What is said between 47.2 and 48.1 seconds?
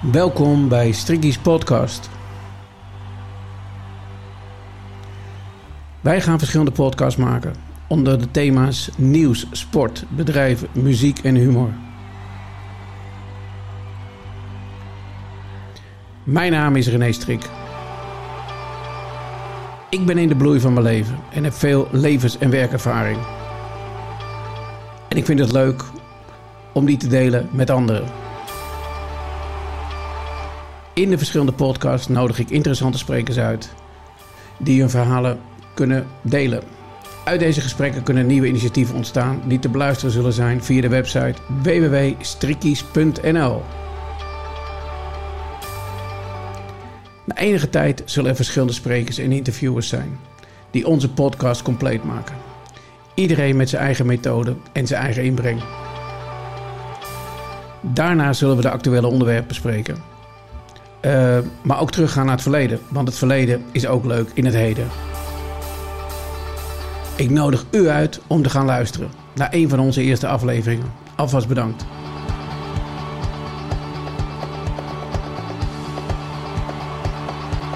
Na enige tijd